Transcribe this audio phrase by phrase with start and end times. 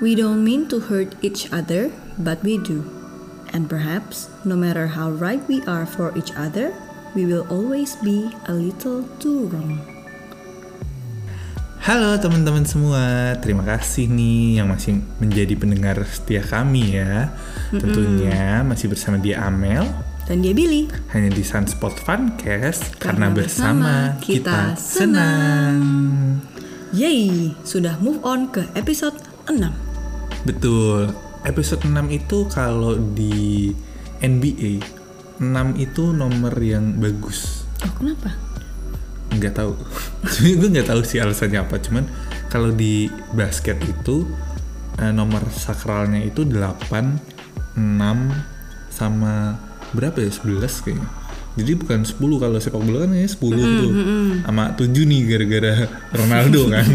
[0.00, 2.88] We don't mean to hurt each other, but we do.
[3.52, 6.72] And perhaps, no matter how right we are for each other,
[7.12, 9.76] we will always be a little too wrong.
[11.84, 17.36] Halo teman-teman semua, terima kasih nih yang masih menjadi pendengar setia kami ya.
[17.68, 19.84] Tentunya masih bersama dia Amel,
[20.24, 20.88] Dan dia Billy.
[21.12, 25.76] hanya di Sunspot Funcast Karena karena, bersama bersama kita, kita senang.
[26.96, 29.89] Yeay, sudah move on ke episode 6.
[30.44, 31.12] Betul.
[31.44, 33.72] Episode 6 itu kalau di
[34.20, 34.84] NBA
[35.40, 35.48] 6
[35.80, 37.64] itu nomor yang bagus.
[37.80, 38.50] Oh, kenapa?
[39.30, 39.72] nggak tahu
[40.30, 42.04] Sebenarnya gue nggak tahu sih alasannya apa cuman
[42.50, 44.26] kalau di basket itu
[44.98, 47.80] eh, nomor sakralnya itu 8 6
[48.90, 49.56] sama
[49.94, 51.08] berapa ya 11 kayaknya
[51.58, 53.92] jadi bukan 10 kalau sepak bola kan ya 10 tuh
[54.46, 55.74] sama 7 nih gara-gara
[56.14, 56.86] Ronaldo kan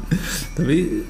[0.56, 1.04] tapi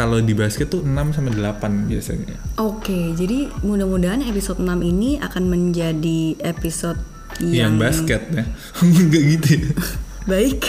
[0.00, 5.44] kalau di basket tuh 6 sama 8 biasanya Oke, jadi mudah-mudahan episode 6 ini akan
[5.44, 6.96] menjadi episode
[7.38, 8.44] yang, yang, basket ya
[8.80, 9.68] nggak gitu ya
[10.30, 10.60] baik,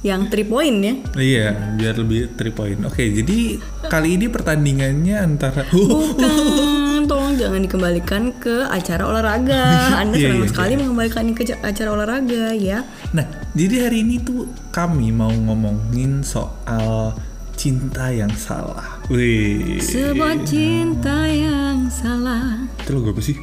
[0.00, 0.94] yang 3 point ya.
[1.14, 2.78] Iya, biar lebih 3 point.
[2.84, 9.98] Oke, jadi kali ini pertandingannya antara Bukan, tolong jangan dikembalikan ke acara olahraga.
[9.98, 10.78] Anda Iya, senang iya, sekali iya.
[10.78, 12.84] mengembalikan ke ca- acara olahraga ya.
[13.10, 17.16] Nah, jadi hari ini tuh kami mau ngomongin soal
[17.58, 19.02] cinta yang salah.
[19.10, 19.82] Wih.
[19.82, 22.62] Sebuah cinta yang salah.
[22.78, 23.34] Itu lo apa sih?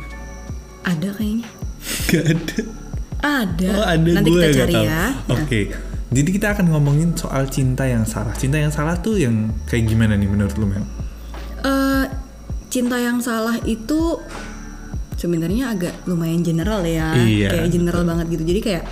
[0.88, 1.46] Ada kayaknya.
[2.08, 2.60] Gak ada.
[3.26, 3.70] Ada.
[3.76, 4.86] Oh, ada Nanti gue kita cari tahu.
[4.88, 5.04] ya.
[5.36, 5.62] Oke.
[6.16, 8.32] Jadi kita akan ngomongin soal cinta yang salah.
[8.40, 10.86] Cinta yang salah tuh yang kayak gimana nih menurut lu, Mel?
[11.66, 12.06] Eh,
[12.72, 14.22] cinta yang salah itu
[15.20, 18.44] sebenarnya agak lumayan general ya, Iya, kayak general banget gitu.
[18.48, 18.84] Jadi kayak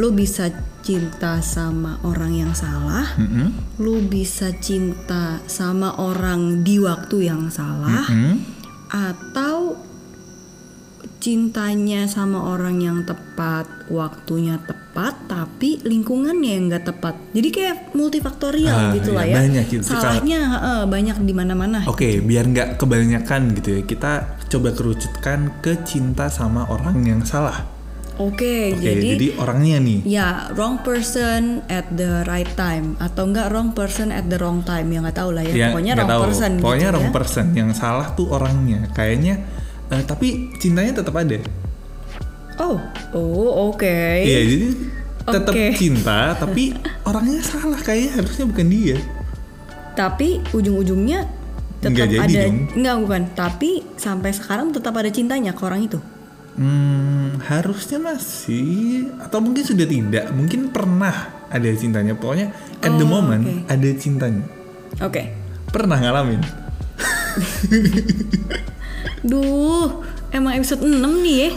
[0.00, 0.50] lu bisa
[0.84, 3.80] cinta sama orang yang salah, Mm-mm.
[3.80, 8.44] lu bisa cinta sama orang di waktu yang salah, Mm-mm.
[8.92, 9.80] atau
[11.24, 17.16] cintanya sama orang yang tepat, waktunya tepat, tapi lingkungannya yang nggak tepat.
[17.32, 19.48] Jadi kayak multifaktorial Ah, gitu lah iya, ya.
[19.48, 19.84] banyak gitu.
[19.88, 21.80] Salahnya heeh, banyak di mana-mana.
[21.88, 24.12] Oke, biar nggak kebanyakan gitu ya, kita
[24.52, 27.72] coba kerucutkan ke cinta sama orang yang salah.
[28.14, 29.98] Oke, Oke, jadi, jadi, orangnya nih.
[30.06, 34.86] ya wrong person at the right time atau enggak wrong person at the wrong time
[34.86, 35.50] ya nggak tahu lah ya.
[35.50, 36.22] Ya, Pokoknya wrong tahu.
[36.30, 37.14] person Pokoknya gitu wrong ya.
[37.18, 37.46] person.
[37.58, 38.86] Yang salah tuh orangnya.
[38.94, 39.34] Kayaknya,
[39.90, 41.42] eh, tapi cintanya tetap ada.
[42.62, 42.78] Oh,
[43.18, 43.98] oh oke.
[44.22, 44.68] Iya, jadi
[45.24, 45.66] tetap Oke.
[45.74, 46.70] cinta, tapi
[47.10, 47.80] orangnya salah.
[47.82, 48.96] Kayaknya harusnya bukan dia.
[49.98, 51.26] Tapi ujung-ujungnya
[51.82, 52.70] tetap ada dong.
[52.78, 55.98] enggak bukan, tapi sampai sekarang tetap ada cintanya ke orang itu.
[56.54, 60.30] Hmm, harusnya masih, atau mungkin sudah tidak.
[60.30, 62.14] Mungkin pernah ada cintanya.
[62.14, 63.66] Pokoknya at the Oh, moment oke.
[63.66, 64.46] ada cintanya.
[65.02, 65.22] Oke.
[65.68, 66.38] Pernah ngalamin?
[69.24, 69.88] Duh,
[70.30, 70.94] emang episode 6
[71.24, 71.48] nih ya.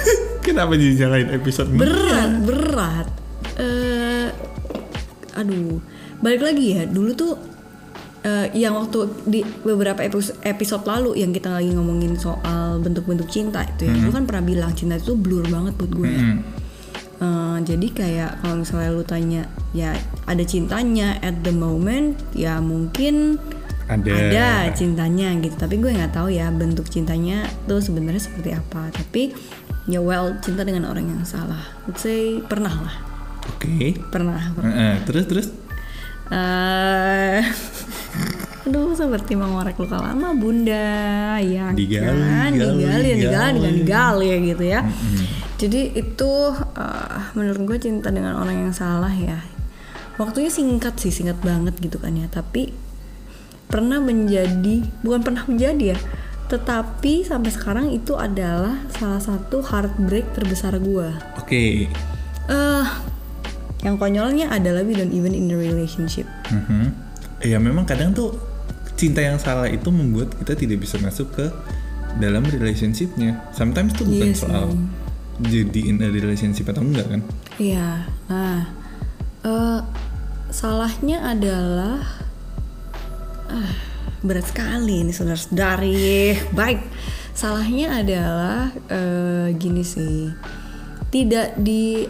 [0.46, 1.78] Kenapa jadi nyalain episode ini?
[1.82, 3.08] berat berat
[3.56, 4.28] eh
[5.34, 5.82] aduh
[6.22, 7.32] balik lagi ya dulu tuh
[8.26, 10.02] eh, yang waktu di beberapa
[10.42, 14.74] episode, lalu yang kita lagi ngomongin soal bentuk-bentuk cinta itu ya lu kan pernah bilang
[14.74, 16.20] cinta itu blur banget buat gue ya.
[16.20, 16.38] Hmm.
[17.16, 19.42] Eh, jadi kayak kalau misalnya lu tanya
[19.72, 19.96] ya
[20.28, 23.40] ada cintanya at the moment ya mungkin
[23.88, 24.10] Ada.
[24.12, 29.30] ada cintanya gitu tapi gue nggak tahu ya bentuk cintanya tuh sebenarnya seperti apa tapi
[29.86, 32.96] ya well cinta dengan orang yang salah let's say pernah lah
[33.54, 33.94] Oke.
[34.10, 35.46] pernah Heeh, terus terus.
[36.28, 37.40] eh
[38.66, 41.38] aduh seperti mengorek luka lama bunda?
[41.38, 43.58] Ya Digali, kan digali, digali digali digali.
[43.62, 44.80] digali, digali ya gitu ya.
[45.56, 46.32] Jadi itu
[46.74, 49.38] eh, menurut gue cinta dengan orang yang salah ya.
[50.18, 52.26] Waktunya singkat sih singkat banget gitu kan ya.
[52.26, 52.72] Tapi
[53.66, 55.98] pernah menjadi bukan pernah menjadi ya
[56.46, 61.10] tetapi sampai sekarang itu adalah salah satu heartbreak terbesar gue
[61.42, 61.90] Oke.
[62.46, 62.86] eh
[63.82, 66.26] yang konyolnya adalah we don't even in the relationship.
[66.50, 67.05] Mhm.
[67.44, 68.36] Ya memang kadang tuh
[68.96, 71.46] cinta yang salah itu membuat kita tidak bisa masuk ke
[72.16, 73.44] dalam relationshipnya.
[73.52, 74.42] Sometimes tuh bukan Iya sih.
[74.48, 74.66] soal
[75.36, 77.20] jadi in a relationship atau enggak kan?
[77.60, 78.72] Iya, nah
[79.44, 79.80] eh,
[80.48, 82.00] salahnya adalah
[83.52, 83.72] ah,
[84.24, 86.40] berat sekali ini saudara-saudari.
[86.56, 86.80] Baik,
[87.36, 90.32] salahnya adalah eh, gini sih,
[91.12, 92.08] tidak di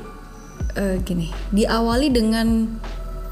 [0.79, 2.79] eh, gini diawali dengan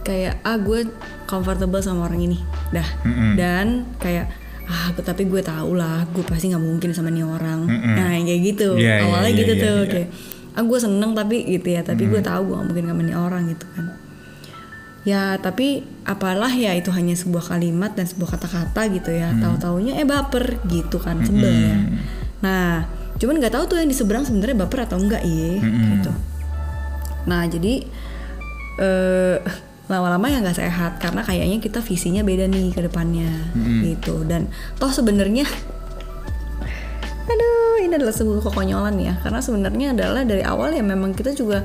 [0.04, 0.86] kayak ah gue
[1.24, 2.38] comfortable sama orang ini,
[2.70, 3.40] dah, Mm-mm.
[3.40, 4.28] dan kayak
[4.64, 7.68] ah tapi gue tau lah gue pasti nggak mungkin sama nih orang.
[7.68, 7.94] Mm-mm.
[7.96, 8.68] nah yang kayak gitu.
[8.76, 9.90] Iya, iya, awalnya iya, gitu iya, tuh iya.
[9.92, 10.08] kayak
[10.54, 11.80] ah gue seneng tapi gitu ya.
[11.84, 13.84] Tapi gue tahu gue gak mungkin sama nih orang gitu kan.
[15.04, 19.36] Ya tapi apalah ya itu hanya sebuah kalimat dan sebuah kata-kata gitu ya.
[19.36, 21.76] Tahu taunya eh baper gitu kan sebel ya.
[22.40, 26.12] Nah cuman nggak tahu tuh yang di seberang sebenarnya baper atau enggak iya gitu.
[27.28, 27.84] Nah jadi
[28.80, 29.36] eh
[29.84, 33.28] lama-lama ya nggak sehat karena kayaknya kita visinya beda nih ke depannya
[33.84, 35.44] gitu dan toh sebenarnya
[37.24, 41.64] aduh ini adalah sebuah kekonyolan ya karena sebenarnya adalah dari awal ya memang kita juga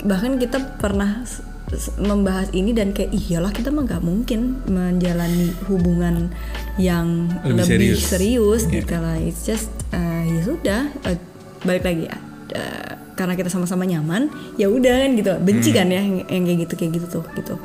[0.00, 1.24] bahkan kita pernah
[1.98, 6.30] membahas ini dan kayak iyalah kita mah nggak mungkin menjalani hubungan
[6.78, 8.00] yang Lebih lebih, serius.
[8.06, 8.74] serius, Iya.
[8.78, 11.18] gitu lah it's just uh, ya sudah uh,
[11.62, 12.16] balik lagi ya
[12.46, 14.28] Uh, karena kita sama-sama nyaman
[14.60, 15.32] ya udah kan gitu.
[15.40, 17.56] Benci kan ya yang, yang kayak gitu kayak gitu tuh gitu.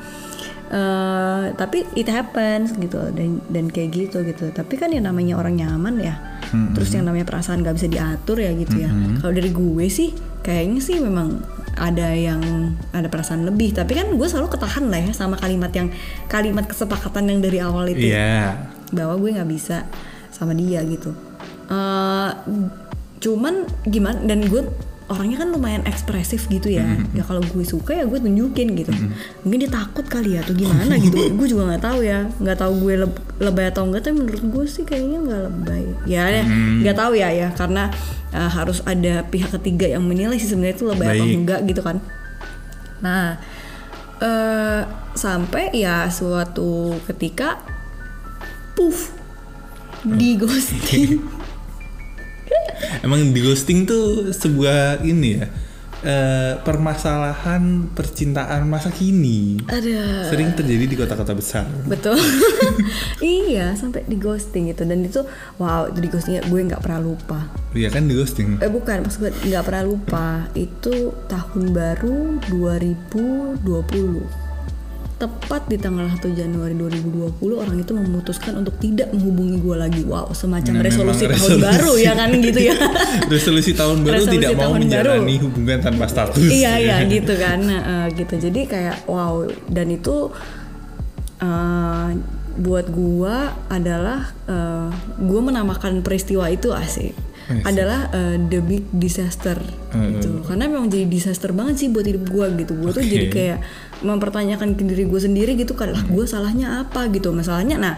[0.71, 4.55] Eh, tapi it happens gitu dan dan kayak gitu gitu.
[4.55, 6.15] Tapi kan yang namanya orang nyaman ya
[6.75, 8.91] terus yang namanya perasaan gak bisa diatur ya gitu ya.
[9.19, 11.43] Kalau dari gue sih kayaknya sih memang
[11.75, 12.39] ada yang
[12.95, 13.75] ada perasaan lebih.
[13.75, 15.91] Tapi kan gue selalu ketahan lah ya sama kalimat yang
[16.31, 18.07] kalimat kesepakatan yang dari awal itu.
[18.07, 18.71] Iya.
[18.91, 19.87] bahwa gue nggak bisa
[20.31, 21.11] sama dia gitu.
[21.67, 22.31] Eh,
[23.19, 24.67] cuman gimana dan gue
[25.11, 26.87] orangnya kan lumayan ekspresif gitu ya.
[27.11, 28.95] Ya kalau gue suka ya gue tunjukin gitu.
[29.43, 31.19] Mungkin dia takut kali ya atau gimana gitu.
[31.37, 32.31] Gue juga nggak tahu ya.
[32.39, 35.83] Nggak tahu gue leb- lebay atau enggak tapi menurut gue sih kayaknya nggak lebay.
[36.07, 37.51] Ya ya, nggak tahu ya ya.
[37.51, 37.91] Karena
[38.31, 41.37] eh, harus ada pihak ketiga yang menilai sih sebenarnya itu lebay atau Baik.
[41.43, 41.97] enggak gitu kan.
[43.03, 43.35] Nah
[44.21, 44.81] eh
[45.11, 47.59] sampai ya suatu ketika
[48.77, 49.11] puff
[50.07, 51.19] di ghosting
[53.01, 55.45] Emang di ghosting tuh sebuah ini ya
[56.01, 59.61] eh, permasalahan percintaan masa kini.
[59.67, 61.65] ada Sering terjadi di kota-kota besar.
[61.83, 62.17] betul
[63.21, 65.21] iya sampai di ghosting gitu dan itu
[65.57, 67.39] wow itu di ghostingnya gue nggak pernah lupa
[67.71, 68.57] Iya kan di ghosting.
[68.57, 70.95] eh bukan maksud gue nggak pernah lupa itu
[71.25, 72.17] tahun baru
[72.49, 73.61] 2020
[75.21, 80.27] tepat di tanggal 1 Januari 2020 orang itu memutuskan untuk tidak menghubungi gue lagi wow
[80.31, 81.67] semacam Nah, resolusi memang tahun resolusi.
[81.69, 82.75] baru ya kan gitu ya
[83.29, 85.43] Resolusi tahun baru Resolusi tidak mau tahun menjalani baru.
[85.45, 86.41] hubungan tanpa status.
[86.43, 89.33] iya iya gitu kan Nah, eh, gitu jadi kayak wow
[89.67, 90.15] dan itu
[91.39, 92.07] eh,
[92.59, 94.89] buat gua adalah eh,
[95.21, 97.15] gua menamakan peristiwa itu asik
[97.67, 99.59] adalah eh, the big disaster
[99.91, 100.39] gitu.
[100.47, 102.79] karena memang jadi disaster banget sih buat hidup gua gitu.
[102.79, 103.11] Gua tuh Oke.
[103.11, 103.59] jadi kayak
[104.01, 107.29] mempertanyakan ke diri gue sendiri gitu kan lah gue salahnya apa gitu?
[107.29, 107.95] Masalahnya nah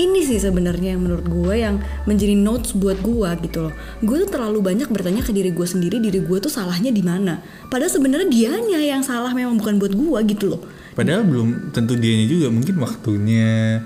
[0.00, 1.76] ini sih sebenarnya yang menurut gue yang
[2.08, 3.74] menjadi notes buat gue gitu loh.
[4.00, 7.44] Gue tuh terlalu banyak bertanya ke diri gue sendiri diri gue tuh salahnya di mana.
[7.68, 10.62] Padahal sebenarnya dianya yang salah memang bukan buat gue gitu loh
[10.92, 13.80] Padahal belum tentu dianya juga mungkin waktunya,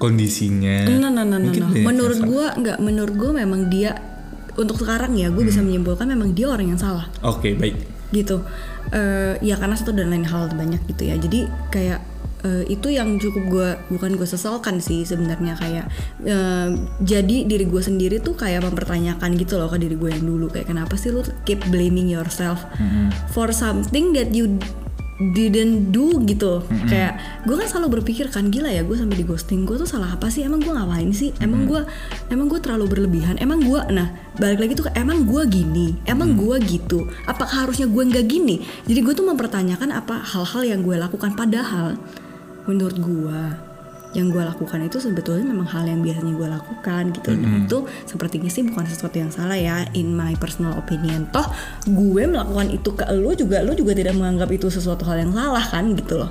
[0.00, 0.88] kondisinya.
[0.88, 1.72] nah nah nah nah, Mungkin nah.
[1.76, 3.92] yang menurut gue nggak menurut gue memang dia
[4.56, 7.06] untuk sekarang ya gue bisa menyimpulkan memang dia orang yang salah.
[7.22, 7.76] Oke, baik.
[8.10, 8.42] gitu.
[8.90, 11.14] Eh, ya karena satu dan lain hal banyak gitu ya.
[11.14, 12.02] Jadi kayak
[12.42, 15.54] eh, itu yang cukup gue bukan gue sesalkan sih sebenarnya.
[15.54, 15.86] Kayak
[16.26, 16.68] eh,
[16.98, 20.50] jadi diri gue sendiri tuh kayak mempertanyakan gitu loh ke diri gue yang dulu.
[20.50, 22.66] Kayak kenapa sih lu keep blaming yourself
[23.30, 24.58] for something that you
[25.20, 26.64] didn't do gitu.
[26.88, 30.16] Kayak gue kan selalu berpikir kan gila ya gue sampai di ghosting gue tuh salah
[30.16, 30.40] apa sih?
[30.40, 31.36] Emang gue ngapain sih?
[31.44, 31.84] Emang gue
[32.32, 33.36] emang gue terlalu berlebihan?
[33.36, 34.08] Emang gue nah
[34.40, 36.00] balik lagi tuh emang gue gini?
[36.08, 37.04] Emang gue gitu?
[37.28, 38.64] Apakah harusnya gue nggak gini?
[38.88, 42.00] Jadi gue tuh mempertanyakan apa hal-hal yang gue lakukan padahal
[42.64, 43.69] menurut gue
[44.10, 47.30] yang gue lakukan itu sebetulnya memang hal yang biasanya gue lakukan gitu.
[47.30, 47.78] Dan itu
[48.10, 49.86] sepertinya sih bukan sesuatu yang salah ya.
[49.94, 51.46] In my personal opinion toh
[51.86, 55.62] gue melakukan itu ke lu juga lu juga tidak menganggap itu sesuatu hal yang salah
[55.62, 56.30] kan gitu loh.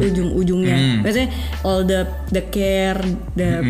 [0.00, 1.04] Ujung-ujungnya.
[1.04, 1.28] Biasanya
[1.62, 2.98] all the the care
[3.36, 3.62] the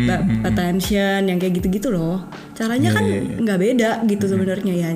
[0.47, 2.23] attention yang kayak gitu-gitu loh.
[2.55, 3.03] Caranya kan
[3.43, 4.89] nggak beda gitu sebenarnya ya.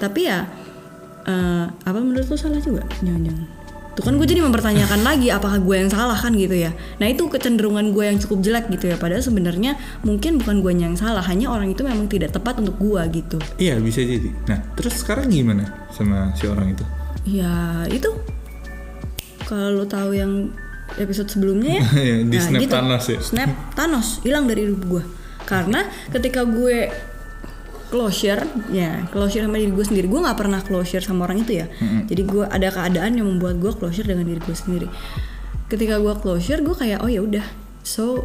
[0.00, 0.48] Tapi ya
[1.28, 2.88] eh, apa menurut lu salah juga?
[3.04, 3.61] Jangan-jangan
[3.92, 6.72] Tuh kan gue jadi mempertanyakan lagi apakah gue yang salah kan gitu ya.
[6.96, 8.96] Nah itu kecenderungan gue yang cukup jelek gitu ya.
[8.96, 13.02] Padahal sebenarnya mungkin bukan gue yang salah, hanya orang itu memang tidak tepat untuk gue
[13.12, 13.36] gitu.
[13.60, 14.32] Iya, bisa jadi.
[14.48, 16.84] Nah, terus sekarang gimana sama si orang itu?
[17.28, 18.08] Ya itu
[19.44, 20.56] kalau lo tahu yang
[20.96, 21.82] episode sebelumnya ya.
[22.00, 23.20] Iya, Di snap Thanos ya?
[23.20, 25.04] Snap Thanos hilang dari hidup gue.
[25.44, 26.88] Karena ketika gue
[27.92, 28.40] closure
[28.72, 30.08] ya closure sama diri gue sendiri.
[30.08, 31.68] Gue nggak pernah closure sama orang itu ya.
[32.08, 34.88] Jadi gue ada keadaan yang membuat gue closure dengan diri gue sendiri.
[35.68, 37.44] Ketika gue closure gue kayak oh ya udah
[37.84, 38.24] so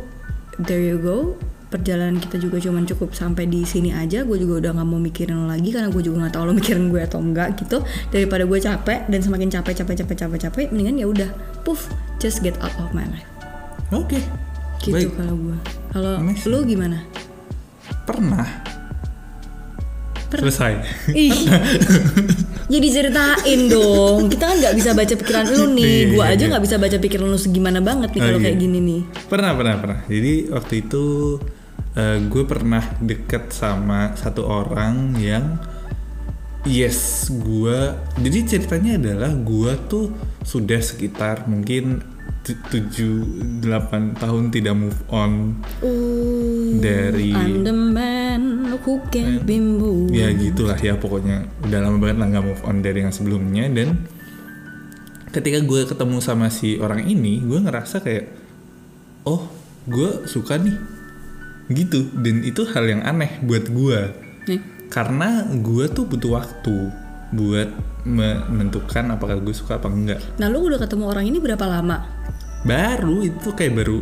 [0.63, 1.35] there you go.
[1.67, 4.23] Perjalanan kita juga cuman cukup sampai di sini aja.
[4.23, 6.87] Gue juga udah nggak mau mikirin lo lagi karena gue juga nggak tahu lo mikirin
[6.87, 7.83] gue atau enggak gitu.
[8.07, 11.29] Daripada gue capek dan semakin capek capek capek capek capek mendingan ya udah
[11.67, 11.91] puff
[12.23, 13.27] just get out of my life.
[13.91, 14.23] Oke.
[14.79, 15.19] gitu Baik.
[15.19, 15.57] kalau gue.
[15.91, 17.03] Kalau lu gimana?
[18.07, 18.66] Pernah.
[20.27, 20.73] Selesai.
[21.15, 21.31] ih
[22.73, 24.27] Jadi ceritain dong.
[24.27, 25.87] Kita kan nggak bisa baca pikiran lu nih.
[25.87, 26.51] Iya, Gua iya, aja iya.
[26.51, 29.01] nggak bisa baca pikiran lu segimana banget nih Oh, kalau kayak gini nih.
[29.31, 29.99] Pernah, pernah, pernah.
[30.11, 31.05] Jadi waktu itu
[32.29, 35.57] gue pernah deket sama satu orang yang
[36.67, 37.95] yes, gue.
[38.21, 40.11] Jadi ceritanya adalah gue tuh
[40.43, 42.03] sudah sekitar mungkin
[42.47, 43.15] tu- tujuh
[43.59, 45.59] delapan tahun tidak move on.
[45.83, 50.15] Uh, dari I'm the man who can moved.
[50.15, 51.43] ya gitulah ya pokoknya.
[51.67, 53.67] Udah lama banget lah nggak move on dari yang sebelumnya.
[53.67, 54.07] Dan
[55.35, 58.25] ketika gue ketemu sama si orang ini gue ngerasa kayak
[59.27, 59.51] oh
[59.83, 60.77] gue suka nih.
[61.67, 62.15] Gitu.
[62.15, 63.99] Dan itu hal yang aneh buat gue.
[64.47, 64.61] Nih.
[64.87, 66.75] karena gue tuh butuh waktu
[67.35, 67.67] buat
[68.07, 70.23] menentukan apakah gue suka apa enggak.
[70.39, 72.16] Nah lu udah ketemu orang ini berapa lama?
[72.65, 73.99] Baru itu kayak baru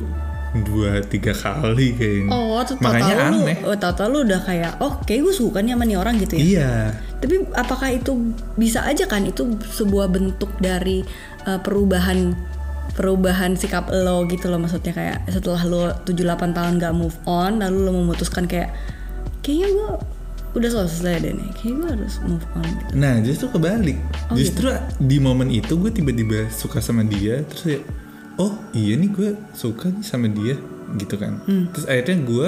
[0.63, 2.31] dua tiga kali kayaknya.
[2.31, 3.59] Oh, tuh makanya lu, aneh.
[3.67, 6.43] oh, tahu-tahu lu udah kayak, oh kayak gue suka nih sama nih orang gitu ya.
[6.43, 6.73] iya.
[7.19, 9.27] Tapi apakah itu bisa aja kan?
[9.27, 11.03] Itu sebuah bentuk dari
[11.43, 12.31] uh, perubahan
[12.95, 17.77] perubahan sikap lo gitu loh maksudnya kayak setelah lo 7-8 tahun gak move on lalu
[17.83, 18.71] lo memutuskan kayak
[19.43, 19.89] kayaknya gue
[20.55, 22.91] udah selesai deh nih kayak gue harus move on gitu.
[22.95, 23.99] Nah justru kebalik.
[24.31, 24.71] Oh, Justru
[25.03, 27.79] di momen itu gue tiba-tiba suka sama dia Terus ya
[28.35, 30.55] Oh iya nih gue suka nih sama dia
[30.93, 31.71] Gitu kan Hmm.
[31.71, 32.47] Terus akhirnya gue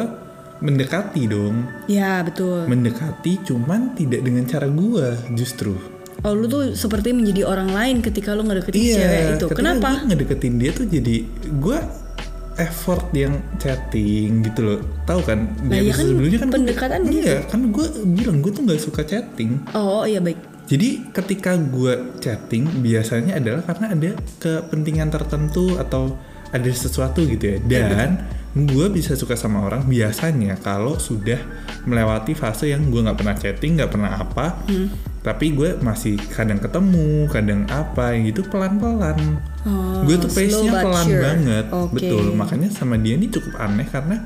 [0.57, 2.65] mendekati dong Ya betul.
[2.65, 5.77] Mendekati cuman tidak dengan cara gue justru
[6.19, 9.45] Oh lu tuh seperti menjadi orang lain ketika lu ngedeketin si cewek itu.
[9.53, 9.89] Kenapa?
[9.95, 11.15] gue ngedeketin dia tuh jadi
[11.55, 11.77] Gue
[12.57, 17.11] effort yang chatting gitu loh Tahu kan Nah, iya episode kan sebelumnya kan pendekatan gue,
[17.13, 17.21] gitu.
[17.23, 20.56] Iya kan gue bilang gue tuh gak suka chatting Oh iya baik.
[20.67, 24.11] Jadi ketika gue chatting biasanya adalah karena ada
[24.43, 26.19] kepentingan tertentu atau
[26.51, 27.59] ada sesuatu gitu ya.
[27.63, 28.19] Dan
[28.51, 31.39] gue bisa suka sama orang biasanya kalau sudah
[31.87, 34.59] melewati fase yang gue nggak pernah chatting, nggak pernah apa,
[35.23, 39.39] tapi gue masih kadang ketemu, kadang apa gitu pelan-pelan.
[39.67, 41.21] Oh, gue tuh pace-nya pelan sure.
[41.23, 41.91] banget, Oke.
[41.95, 42.35] betul.
[42.35, 44.25] Makanya sama dia ini cukup aneh karena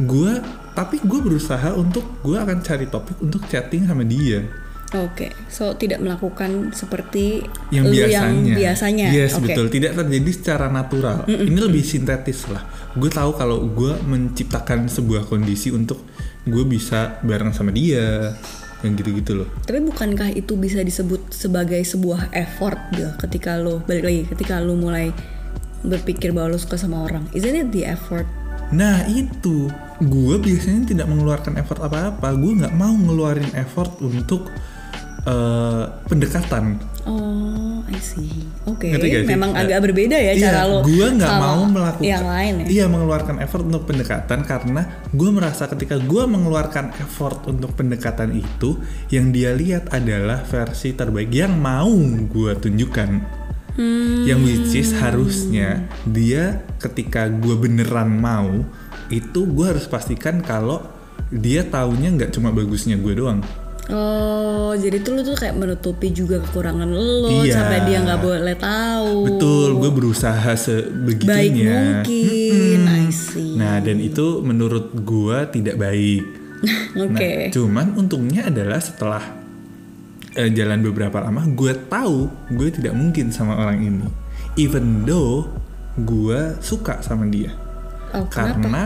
[0.00, 0.32] gue,
[0.72, 4.61] tapi gue berusaha untuk gue akan cari topik untuk chatting sama dia
[4.92, 7.40] Oke, so tidak melakukan seperti
[7.72, 8.20] yang biasanya.
[8.20, 9.06] yang biasanya.
[9.08, 9.48] Yes, Oke.
[9.48, 9.72] betul.
[9.72, 11.24] Tidak terjadi secara natural.
[11.24, 12.60] Ini lebih sintetis lah.
[12.92, 16.04] Gue tahu kalau gue menciptakan sebuah kondisi untuk
[16.44, 18.36] gue bisa bareng sama dia,
[18.82, 19.48] yang gitu-gitu loh.
[19.64, 24.74] Tapi bukankah itu bisa disebut sebagai sebuah effort gitu ketika lo balik lagi ketika lo
[24.74, 25.14] mulai
[25.86, 27.24] berpikir bahwa lo suka sama orang.
[27.32, 28.26] Isn't it the effort?
[28.72, 29.68] Nah itu,
[30.00, 32.28] gue biasanya tidak mengeluarkan effort apa-apa.
[32.34, 34.48] Gue nggak mau ngeluarin effort untuk
[35.26, 36.64] eh, pendekatan.
[37.02, 38.46] Oh, I see.
[38.62, 39.26] Oke, sih?
[39.26, 40.86] memang Nah, agak berbeda ya iya, cara lo.
[40.86, 42.66] Gue nggak mau melakukan yang lain ya.
[42.70, 48.78] Iya mengeluarkan effort untuk pendekatan karena gue merasa ketika gue mengeluarkan effort untuk pendekatan itu,
[49.10, 51.90] yang dia lihat adalah versi terbaik yang mau
[52.30, 53.10] gue tunjukkan.
[53.72, 54.28] Hmm.
[54.28, 58.62] Yang which is harusnya dia ketika gue beneran mau
[59.10, 60.86] itu gue harus pastikan kalau
[61.32, 63.42] dia taunya nggak cuma bagusnya gue doang.
[63.90, 67.58] Oh, jadi tuh lo tuh kayak menutupi juga kekurangan lo Iya.
[67.58, 69.26] sampai dia nggak boleh tahu.
[69.26, 72.06] Betul, gue berusaha sebegitunya.
[72.06, 73.58] Baik mungkin, I see.
[73.58, 76.22] Nah, dan itu menurut gua tidak baik.
[76.94, 77.10] Oke.
[77.10, 79.24] Nah, cuman untungnya adalah setelah
[80.38, 84.06] eh, jalan beberapa lama, gue tahu gue tidak mungkin sama orang ini.
[84.54, 85.50] Even though
[85.98, 87.50] gue suka sama dia.
[88.14, 88.62] Oh, kenapa?
[88.62, 88.84] Karena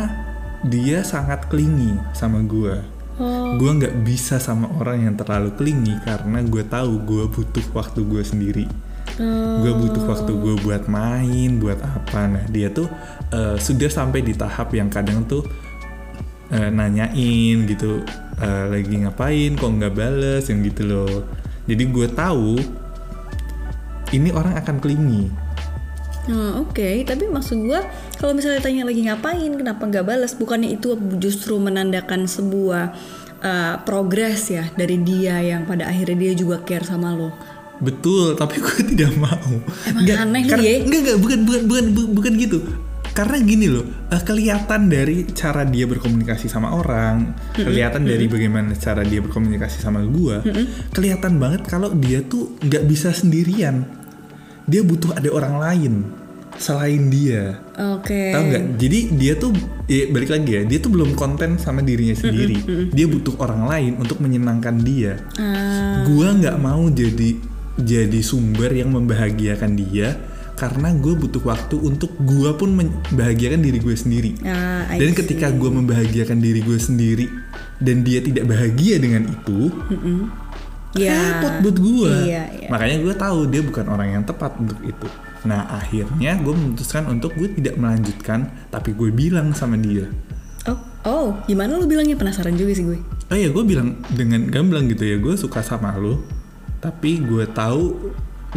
[0.65, 2.96] dia sangat clingy sama gue.
[3.17, 8.05] Oh, Gue nggak bisa sama orang yang terlalu clingy karena gue tahu gue butuh waktu
[8.05, 8.67] gue sendiri.
[9.17, 9.65] oh.
[9.65, 12.85] gue butuh waktu gue buat main buat apa nah dia tuh
[13.33, 15.41] eh, sudah sampai di tahap yang kadang tuh
[16.53, 18.05] eh, nanyain gitu
[18.37, 21.25] eh, lagi ngapain kok nggak bales yang gitu loh
[21.65, 22.61] jadi gue tahu
[24.13, 25.33] ini orang akan clingy
[26.27, 30.35] Oh, Oke, tapi maksud gua kalau misalnya tanya lagi ngapain, kenapa nggak balas?
[30.35, 32.91] Bukannya itu justru menandakan sebuah
[33.41, 37.31] uh, progres ya dari dia yang pada akhirnya dia juga care sama lo.
[37.77, 39.53] betul tapi gue tidak mau.
[39.85, 40.77] Emang aneh lu karena, ya?
[40.81, 42.59] enggak enggak bukan bukan bukan bu- bukan gitu.
[43.13, 49.01] Karena gini loh eh, kelihatan dari cara dia berkomunikasi sama orang kelihatan dari bagaimana cara
[49.01, 50.41] dia berkomunikasi sama gua
[50.91, 53.89] kelihatan banget kalau dia tuh nggak bisa sendirian
[54.67, 55.95] dia butuh ada orang lain
[56.57, 57.61] selain dia.
[57.77, 58.33] Oke.
[58.33, 58.65] tahu nggak?
[58.81, 59.53] Jadi dia tuh
[59.87, 62.57] ya balik lagi ya dia tuh belum konten sama dirinya sendiri.
[62.91, 65.21] dia butuh orang lain untuk menyenangkan dia.
[65.37, 67.37] Ah, gua nggak mau jadi
[67.77, 70.17] jadi sumber yang membahagiakan dia
[70.57, 74.33] karena gue butuh waktu untuk gua pun membahagiakan diri gue sendiri.
[74.49, 75.19] Ah, dan see.
[75.21, 77.29] ketika gue membahagiakan diri gue sendiri
[77.77, 79.69] dan dia tidak bahagia dengan itu
[80.99, 81.17] Iya.
[81.35, 82.69] repot buat gue Iya, iya.
[82.69, 85.09] makanya gue tahu dia bukan orang yang tepat untuk itu
[85.43, 90.09] nah akhirnya gue memutuskan untuk gue tidak melanjutkan tapi gue bilang sama dia
[90.67, 90.75] Oh,
[91.05, 92.99] oh, gimana lu bilangnya penasaran juga sih gue.
[92.99, 96.19] oh ya gue bilang dengan gamblang gitu ya gue suka sama lo
[96.77, 98.11] tapi gue tahu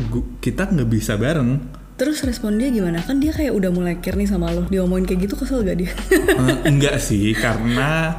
[0.08, 3.03] gu- kita nggak bisa bareng Terus respon dia gimana?
[3.03, 4.63] Kan dia kayak udah mulai care nih sama lo.
[4.65, 5.91] Dia ngomongin kayak gitu kesel gak dia?
[5.91, 8.15] Eh, enggak sih karena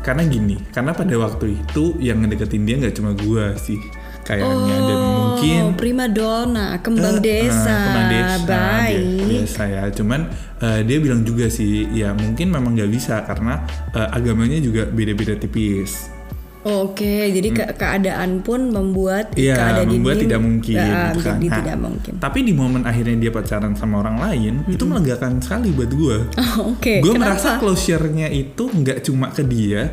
[0.00, 3.76] karena gini karena pada waktu itu yang ngedeketin dia nggak cuma gue sih
[4.22, 7.66] kayaknya dan mungkin Oh, prima donna, kembang Eh, desa.
[7.66, 8.96] eh, kembang desa Baik.
[8.96, 10.20] bi- biasa ya cuman
[10.58, 15.34] eh, dia bilang juga sih ya mungkin memang nggak bisa karena eh, agamanya juga beda-beda
[15.34, 16.12] tipis
[16.60, 21.32] Oke, jadi ke- keadaan pun membuat Iya, keadaan membuat ini tidak mungkin gitu kan.
[21.32, 22.12] jadi Nah, tidak mungkin.
[22.18, 26.16] Tapi di momen akhirnya dia pacaran sama orang lain, itu melegakan sekali buat gue.
[26.36, 27.32] Oh, Oke, gue kenapa?
[27.32, 29.88] merasa closure-nya itu nggak cuma ke dia,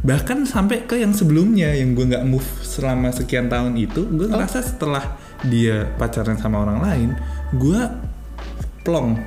[0.00, 4.32] bahkan sampai ke yang sebelumnya yang gue nggak move selama sekian tahun itu, gue Oh.
[4.32, 7.08] ngerasa setelah dia pacaran sama orang lain,
[7.52, 7.80] gue
[8.80, 9.18] plong.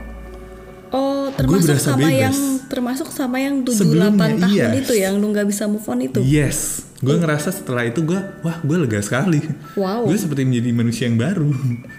[0.95, 2.23] Oh, termasuk sama bebas.
[2.23, 2.37] yang
[2.71, 4.67] termasuk sama yang 7 Sebelumnya, 8 tahun iya.
[4.79, 6.23] itu yang lu nggak bisa move on itu.
[6.23, 9.43] Yes, gue ngerasa setelah itu gue, wah gue lega sekali.
[9.75, 10.07] Wow.
[10.07, 11.51] Gue seperti menjadi manusia yang baru.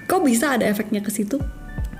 [0.08, 1.36] Kok bisa ada efeknya ke situ?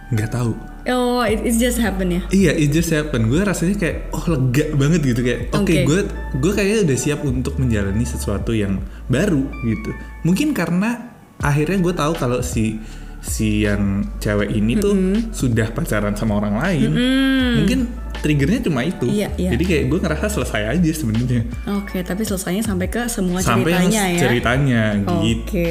[0.09, 0.57] Nggak tahu.
[0.87, 2.23] Oh, it, it just happen ya.
[2.31, 3.27] Iya, it just happen.
[3.27, 5.83] Gue rasanya kayak oh lega banget gitu kayak oke Oke.
[5.83, 6.01] gue
[6.39, 8.79] gue kayaknya udah siap untuk menjalani sesuatu yang
[9.11, 9.91] baru gitu.
[10.23, 11.13] Mungkin karena
[11.43, 12.79] akhirnya gue tahu kalau si
[13.27, 14.95] si yang cewek ini tuh
[15.35, 16.91] sudah pacaran sama orang lain.
[17.59, 17.81] Mungkin
[18.17, 19.07] triggernya cuma itu.
[19.07, 19.51] Iya, iya.
[19.53, 21.43] Jadi kayak gue ngerasa selesai aja sebenarnya.
[21.79, 24.19] Oke, tapi selesainya sampai ke semua Sampai ceritanya ya.
[24.19, 25.23] ceritanya Oke.
[25.23, 25.69] gitu.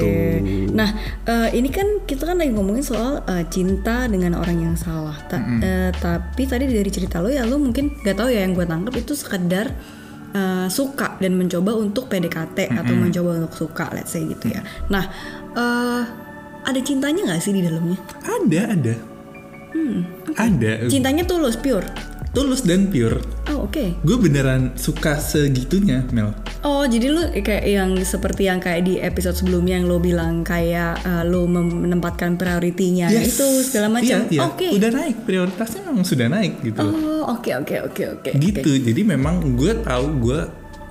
[0.71, 0.89] Nah,
[1.25, 5.15] eh, ini kan kita kan lagi ngomongin soal eh, cinta dengan orang yang salah.
[5.25, 8.63] Ta- eh, tapi tadi dari cerita lo ya lo mungkin gak tahu ya yang gue
[8.63, 9.74] tangkap itu sekedar
[10.31, 14.62] eh, suka dan mencoba untuk PDKT atau mencoba untuk suka, let's say gitu ya.
[14.88, 15.03] Nah,
[15.55, 16.03] eh,
[16.65, 17.98] ada cintanya nggak sih di dalamnya?
[18.22, 18.95] Ada ada.
[19.72, 20.01] Hmm,
[20.34, 20.88] Ada.
[20.88, 21.84] Cintanya tulus, pure.
[22.31, 23.19] Tulus dan pure.
[23.48, 23.95] Oh, oke.
[24.01, 26.36] Gue beneran suka segitunya, Mel.
[26.62, 30.99] Oh, jadi lu kayak yang seperti yang kayak di episode sebelumnya yang lo bilang kayak
[30.99, 33.36] eh, lo menempatkan prioritinya Yes.
[33.36, 34.28] itu segala macam.
[34.28, 34.41] Iya, iya.
[34.43, 34.67] Oke.
[34.73, 36.84] Udah naik prioritasnya memang sudah naik gitu.
[36.84, 38.30] Oh, oke oke oke oke.
[38.34, 38.71] gitu.
[38.73, 40.39] Jadi memang gue tahu gue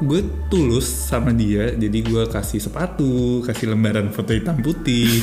[0.01, 1.71] gue tulus sama dia.
[1.71, 5.23] Jadi gue kasih sepatu, kasih lembaran foto hitam putih.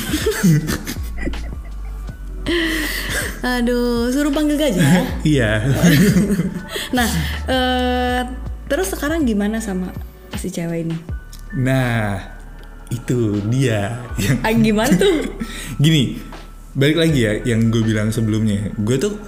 [3.42, 5.02] Aduh, suruh panggil gajah.
[5.26, 5.66] iya.
[6.96, 7.08] nah,
[7.50, 8.20] eh
[8.70, 9.90] terus sekarang gimana sama
[10.38, 10.96] si cewek ini?
[11.52, 12.16] nah,
[12.88, 15.28] itu dia yang Ah, gimana tuh?
[15.76, 16.16] gini.
[16.72, 18.72] Balik lagi ya yang gue bilang sebelumnya.
[18.80, 19.20] Gue tuh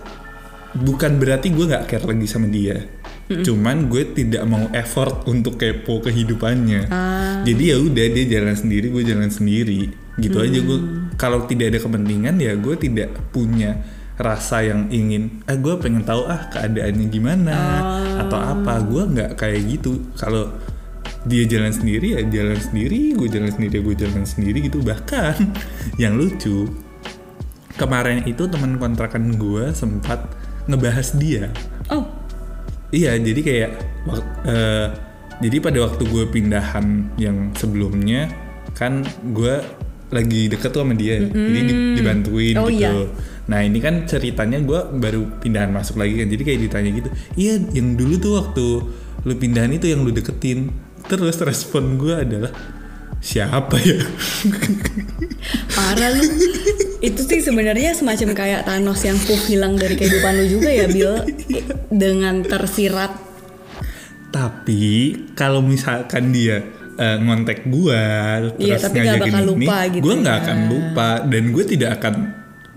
[0.73, 2.81] bukan berarti gue nggak care lagi sama dia.
[3.29, 6.83] Cuman gue tidak mau effort untuk kepo kehidupannya.
[6.93, 7.41] Ah.
[7.41, 9.89] Jadi ya udah dia jalan sendiri, gue jalan sendiri.
[10.21, 10.79] Gitu aja gue.
[11.17, 13.81] Kalau tidak ada kepentingan ya gue tidak punya
[14.21, 15.41] rasa yang ingin.
[15.49, 17.57] Eh gue pengen tahu ah keadaannya gimana
[18.21, 18.85] atau apa.
[18.85, 20.05] Gue nggak kayak gitu.
[20.21, 20.53] Kalau
[21.25, 24.85] dia jalan sendiri ya jalan sendiri, gue jalan sendiri, gue jalan sendiri gitu.
[24.85, 25.35] Bahkan
[26.03, 26.69] yang lucu
[27.75, 30.29] kemarin itu teman kontrakan gue sempat
[30.69, 31.51] ngebahas dia.
[31.89, 32.24] Oh,
[32.95, 33.71] Iya, jadi kayak
[34.47, 34.87] eh,
[35.43, 36.87] jadi pada waktu gue pindahan
[37.19, 38.31] yang sebelumnya
[38.73, 39.59] kan gue
[40.09, 42.79] lagi deket tuh sama dia, jadi di- dibantuin Oh, gitu.
[42.79, 42.93] iya.
[43.45, 47.59] Nah ini kan ceritanya gue baru pindahan masuk lagi kan, jadi kayak ditanya gitu, iya
[47.75, 48.67] yang dulu tuh waktu
[49.21, 50.71] lu pindahan itu yang lu deketin,
[51.05, 52.55] terus respon gue adalah
[53.19, 53.99] siapa ya?
[55.75, 56.25] parah lu.
[57.05, 61.21] Itu sih sebenarnya semacam kayak Thanos yang puff hilang dari kehidupan lu juga ya, Bill.
[61.93, 63.13] Dengan tersirat
[64.33, 66.65] Tapi kalau misalkan dia
[66.97, 68.03] eh, ngontek gua
[68.59, 70.43] Iya, terus tapi nggak ngajakin bakal ini, lupa gitu gua nggak ya.
[70.43, 72.15] akan lupa dan gue tidak akan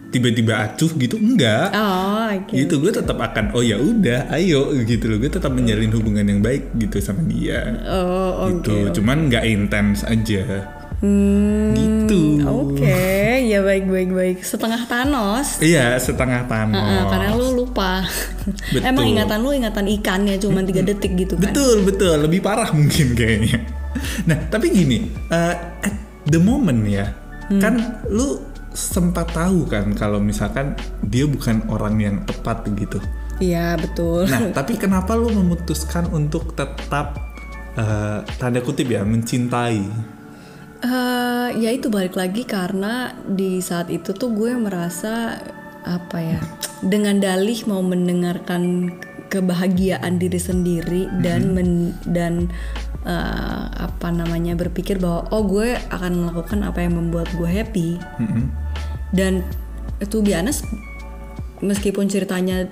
[0.07, 1.67] tiba-tiba acuh gitu enggak.
[1.75, 2.53] Oh, oke.
[2.55, 6.39] Gitu gue tetap akan oh ya udah ayo gitu loh gue tetap menjalin hubungan yang
[6.39, 7.83] baik gitu sama dia.
[7.89, 8.63] Oh, oke.
[8.63, 9.01] gitu.
[9.01, 10.76] Cuman nggak intens aja.
[10.97, 12.41] Hmm, Gitu.
[12.41, 12.97] Oke,
[13.45, 14.38] ya baik baik baik.
[14.41, 15.60] Setengah Thanos.
[15.60, 17.05] Iya, setengah Thanos.
[17.12, 18.01] karena lu lupa.
[18.73, 18.81] Betul.
[18.81, 21.51] Emang ingatan lu ingatan ikannya cuma tiga detik gitu kan.
[21.51, 22.15] Betul, betul.
[22.23, 23.62] Lebih parah mungkin kayaknya.
[24.25, 27.13] Nah, tapi gini, eh, at the moment ya,
[27.47, 27.62] Hmm.
[27.62, 27.73] kan
[28.07, 32.99] lu sempat tahu kan kalau misalkan dia bukan orang yang tepat gitu.
[33.38, 34.25] Iya, betul.
[34.25, 37.19] Nah, tapi kenapa lu memutuskan untuk tetap
[37.75, 40.16] eh, tanda kutip ya mencintai?
[40.77, 45.41] Eh, ya itu balik lagi karena di saat itu tuh gue merasa
[45.81, 46.37] apa ya
[46.85, 48.93] dengan dalih mau mendengarkan
[49.33, 52.53] kebahagiaan diri sendiri dan men- dan
[53.09, 58.45] eh, apa namanya berpikir bahwa oh gue akan melakukan apa yang membuat gue happy Mm-mm.
[59.17, 59.41] dan
[59.97, 60.61] itu biasa
[61.65, 62.69] meskipun ceritanya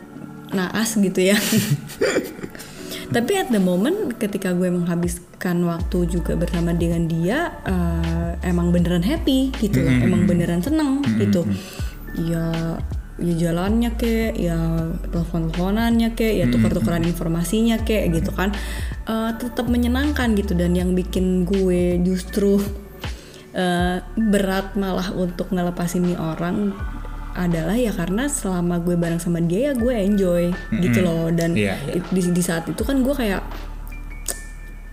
[0.54, 1.42] naas gitu ya
[3.12, 9.06] tapi at the moment ketika gue menghabiskan waktu juga bersama dengan dia eh, emang beneran
[9.06, 9.94] happy gitu loh.
[9.94, 11.46] Emang beneran seneng gitu.
[12.18, 12.80] Ya
[13.16, 14.60] ya jalannya kek ya
[15.08, 18.54] telepon teleponannya kek ya tukar tukaran informasinya kek gitu kan.
[19.06, 20.58] Eh, tetap menyenangkan gitu.
[20.58, 22.58] Dan yang bikin gue justru
[23.54, 26.74] eh, berat malah untuk ngelepasin nih orang
[27.36, 30.44] adalah ya karena selama gue bareng sama dia ya gue enjoy
[30.80, 31.28] gitu loh.
[31.30, 31.76] Dan iya.
[31.92, 33.44] it- di, di saat itu kan gue kayak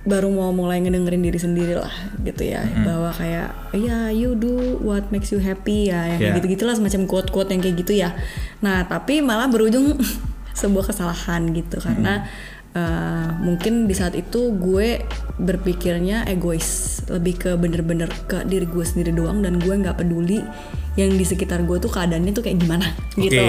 [0.03, 2.67] baru mau mulai ngedengerin diri sendiri lah gitu ya.
[2.83, 6.33] Bahwa kayak ya you do what makes you happy ya yang Iya.
[6.43, 8.11] gitu gitulah semacam quote quote yang kayak gitu ya.
[8.59, 9.95] Nah tapi malah berujung
[10.61, 11.79] sebuah kesalahan gitu.
[11.79, 12.27] Karena
[12.75, 15.07] eh, mungkin di saat itu gue
[15.39, 16.99] berpikirnya egois.
[17.07, 20.43] Lebih ke bener-bener ke diri gue sendiri doang dan gue nggak peduli
[20.93, 23.45] yang di sekitar gue tuh keadaannya tuh kayak gimana Oke, gitu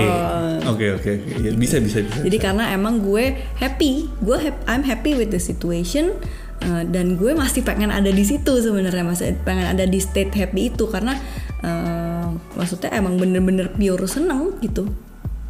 [0.64, 1.12] oke, oke,
[1.44, 2.24] Ya, bisa, bisa, bisa.
[2.24, 6.16] jadi karena emang gue happy, gue hap- I'm happy with the situation
[6.64, 10.72] uh, dan gue masih pengen ada di situ sebenarnya masih pengen ada di state happy
[10.72, 11.20] itu karena
[11.60, 14.88] uh, maksudnya emang bener-bener pure seneng gitu.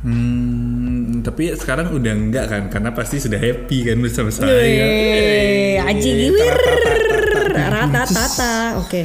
[0.04, 4.52] Hmm, tapi sekarang udah enggak kan, karena pasti sudah happy kan bersama saya.
[4.52, 7.72] Yeay, aji giwir, tatatata.
[7.72, 8.54] rata tata,
[8.84, 9.02] oke.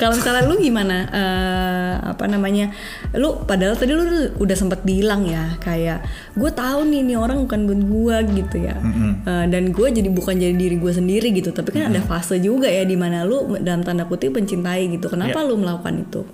[0.00, 0.96] Kalau misalnya lu gimana?
[1.12, 2.72] Eh, apa namanya?
[3.20, 6.00] Lu padahal tadi lu udah sempat bilang ya, kayak
[6.32, 8.80] gue tahu nih nih orang bukan buat gue gitu ya.
[9.28, 11.52] Eh, dan gue jadi bukan jadi diri gue sendiri gitu.
[11.52, 15.12] Tapi kan ada fase juga ya di mana lu dalam tanda kutip mencintai gitu.
[15.12, 16.24] Kenapa lu melakukan itu?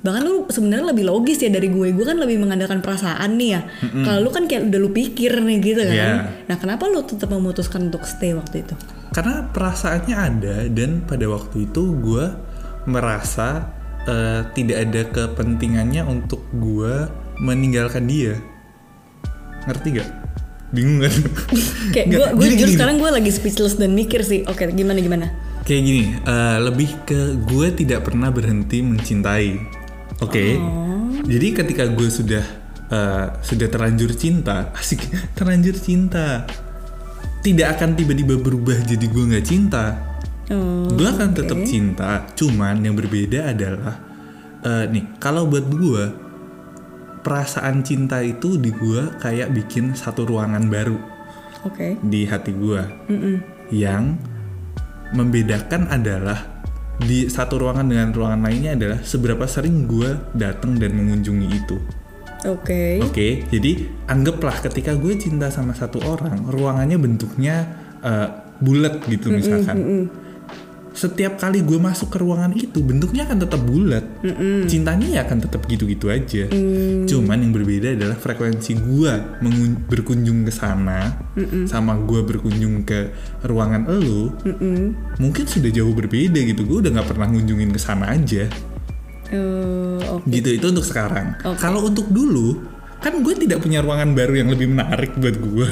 [0.00, 1.92] Bahkan lu sebenarnya lebih logis ya dari gue.
[1.92, 3.60] Gue kan lebih mengandalkan perasaan nih ya.
[4.00, 5.92] Kalau lu kan kayak udah lu pikir nih gitu kan.
[5.92, 6.12] Iya.
[6.48, 8.72] Nah, kenapa lu tetap memutuskan untuk stay waktu itu?
[9.12, 12.24] Karena perasaannya ada dan pada waktu itu gue
[12.88, 13.72] merasa
[14.08, 17.08] eh, tidak ada kepentingannya untuk gue
[17.40, 18.36] meninggalkan dia.
[19.68, 20.08] Ngerti gak?
[20.70, 21.14] Bingung kan?
[21.94, 24.46] Kayak gue jujur sekarang gue lagi speechless dan mikir sih.
[24.46, 25.26] Oke, gimana gimana?
[25.66, 29.50] Kayak gini, eh, lebih ke gue tidak pernah berhenti mencintai.
[30.24, 30.56] Oke.
[31.26, 32.44] Jadi ketika gue sudah
[32.88, 35.04] eh, sudah terlanjur cinta, asik
[35.36, 36.46] terlanjur cinta,
[37.40, 40.09] tidak akan tiba-tiba berubah jadi gue nggak cinta.
[40.50, 43.94] Oh, gue akan tetap cinta, cuman yang berbeda adalah
[44.66, 46.04] eh, nih kalau buat gue
[47.22, 50.98] perasaan cinta itu di gue kayak bikin satu ruangan baru
[51.68, 52.00] Oke.
[52.00, 52.82] di hati gue
[53.70, 54.16] yang
[55.12, 56.64] membedakan adalah
[57.00, 61.76] di satu ruangan dengan ruangan lainnya adalah seberapa sering gue datang dan mengunjungi itu.
[62.48, 63.00] Oke.
[63.04, 67.56] Oke, jadi anggaplah ketika gue cinta sama satu orang, ruangannya bentuknya
[68.04, 68.28] eh,
[68.60, 70.08] bulat gitu misalkan.
[71.00, 74.04] Setiap kali gue masuk ke ruangan itu, bentuknya akan tetap bulat.
[74.68, 76.44] Cintanya ya akan tetap gitu-gitu aja.
[77.08, 79.12] Cuman yang berbeda adalah frekuensi gue
[79.88, 81.16] berkunjung ke sana,
[81.64, 83.16] sama gue berkunjung ke
[83.48, 84.28] ruangan elu,
[85.16, 86.68] mungkin sudah jauh berbeda gitu.
[86.68, 88.44] Gue udah nggak pernah ngunjungin ke sana aja
[89.30, 90.26] Eh, Oke.
[90.26, 91.54] gitu itu untuk sekarang Oke.
[91.62, 92.58] kalau untuk dulu
[93.00, 95.68] kan gue tidak punya ruangan baru yang lebih menarik buat gue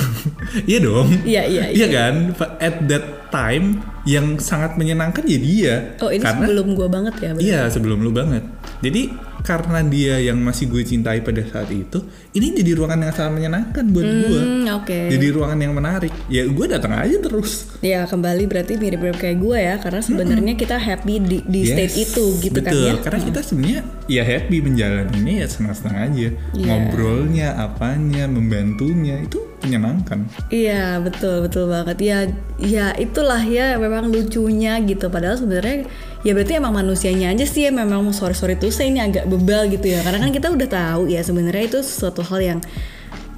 [0.70, 1.08] iya dong.
[1.26, 1.86] Iya, iya, iya.
[1.90, 2.14] Kan?
[2.38, 5.74] Fa- at that time yang sangat menyenangkan ya dia.
[5.98, 7.30] Oh ini karena sebelum gue banget ya?
[7.42, 8.46] iya sebelum lu banget.
[8.78, 9.10] Jadi
[9.42, 11.98] karena dia yang masih gue cintai pada saat itu
[12.32, 15.10] ini jadi ruangan yang sangat menyenangkan buat gue Hmm, Oke.
[15.10, 19.58] jadi ruangan yang menarik ya gue datang aja terus Ya kembali berarti mirip-mirip kayak gue
[19.58, 22.86] ya karena sebenarnya kita happy di, di Yes, state itu gitu kan betul.
[22.86, 22.94] ya.
[23.02, 26.28] Karena kita sebenarnya ya happy menjalaninya ya senang-senang aja.
[26.54, 26.62] Iya.
[26.62, 30.26] Ngobrolnya, apanya, membantunya itu menyenangkan.
[30.50, 31.96] Iya betul betul banget.
[32.02, 32.18] Ya
[32.58, 35.08] ya itulah ya memang lucunya gitu.
[35.08, 35.86] Padahal sebenarnya
[36.26, 39.70] ya berarti emang manusianya aja sih ya memang sorry sorry tuh saya ini agak bebal
[39.70, 40.02] gitu ya.
[40.02, 42.58] Karena kan kita udah tahu ya sebenarnya itu suatu hal yang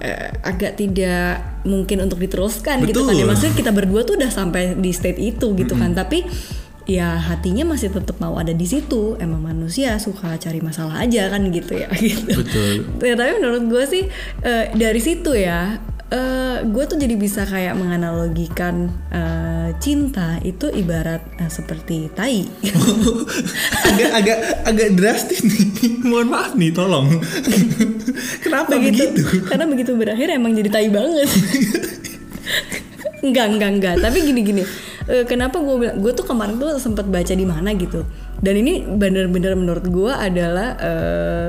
[0.00, 3.24] eh, agak tidak mungkin untuk diteruskan gitu kan ya.
[3.24, 3.28] Betul.
[3.28, 5.92] maksudnya kita berdua tuh udah sampai di state itu gitu kan.
[5.92, 6.24] Tapi
[6.84, 9.16] ya hatinya masih tetap mau ada di situ.
[9.16, 12.32] Emang manusia suka cari masalah aja kan gitu ya gitu.
[12.44, 12.72] Betul.
[13.00, 14.04] Ya, tapi menurut gue sih
[14.44, 15.80] eh, dari situ ya,
[16.14, 22.46] eh, gue tuh jadi bisa kayak menganalogikan eh, cinta itu ibarat eh, seperti tai.
[23.90, 25.66] agak agak agak drastis nih.
[26.06, 27.06] Mohon maaf nih, tolong.
[28.44, 29.20] Kenapa begitu?
[29.50, 31.28] Karena begitu berakhir emang jadi tai banget.
[33.24, 33.94] enggak enggak enggak.
[33.98, 34.64] Tapi gini gini.
[35.04, 38.08] eh, kenapa gue bilang gue tuh kemarin tuh sempat baca di mana gitu.
[38.40, 41.46] Dan ini bener-bener menurut gue adalah eh,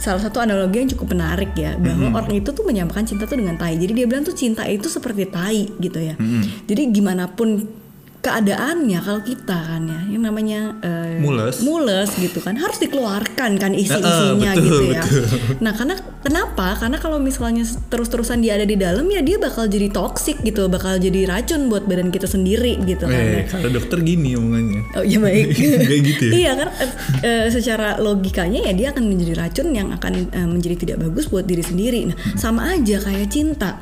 [0.00, 3.54] salah satu analogi yang cukup menarik ya bahwa orang itu tuh menyamakan cinta tuh dengan
[3.54, 3.78] tai.
[3.78, 6.14] Jadi dia bilang tuh cinta itu seperti tai gitu ya.
[6.66, 7.83] Jadi gimana pun
[8.24, 11.60] keadaannya kalau kita kan ya yang namanya eh, Mules.
[11.60, 15.24] mules gitu kan harus dikeluarkan kan isi Eh, isinya eh, betul, gitu ya betul.
[15.60, 19.68] nah karena kenapa karena kalau misalnya terus terusan dia ada di dalam ya dia bakal
[19.68, 23.44] jadi toksik gitu bakal jadi racun buat badan kita sendiri gitu kan ya.
[23.44, 24.80] Eh, kalau dokter gini omongannya.
[24.96, 25.44] Oh iya baik.
[25.84, 26.32] Kayak gitu ya?
[26.32, 30.76] iya kan eh, eh, secara logikanya ya dia akan menjadi racun yang akan eh, menjadi
[30.80, 32.08] tidak bagus buat diri sendiri.
[32.08, 33.76] Nah sama aja kayak cinta.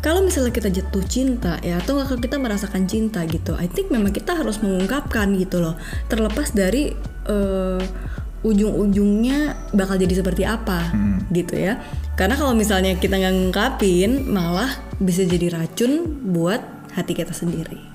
[0.00, 4.16] Kalau misalnya kita jatuh cinta ya atau kalau kita merasakan cinta gitu, I think memang
[4.16, 5.76] kita harus mengungkapkan gitu loh.
[6.08, 6.88] Terlepas dari
[7.28, 7.82] eh,
[8.40, 10.88] ujung-ujungnya bakal jadi seperti apa
[11.28, 11.76] gitu ya.
[12.16, 16.64] Karena kalau misalnya kita nggak ngungkapin malah bisa jadi racun buat
[16.96, 17.89] hati kita sendiri.